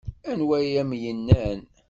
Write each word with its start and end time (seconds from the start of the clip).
Anwa 0.31 0.55
ay 0.61 0.71
am-yennan? 0.81 1.61